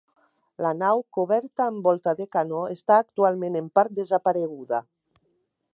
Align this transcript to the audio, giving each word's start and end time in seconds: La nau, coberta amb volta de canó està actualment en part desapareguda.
La 0.65 0.69
nau, 0.77 1.01
coberta 1.17 1.67
amb 1.73 1.89
volta 1.89 2.15
de 2.21 2.27
canó 2.37 2.63
està 2.77 2.99
actualment 3.05 3.61
en 3.61 3.67
part 3.79 3.97
desapareguda. 4.01 4.83